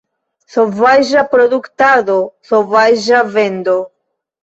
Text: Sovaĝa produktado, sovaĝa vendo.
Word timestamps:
Sovaĝa 0.55 1.25
produktado, 1.35 2.17
sovaĝa 2.53 3.25
vendo. 3.39 3.81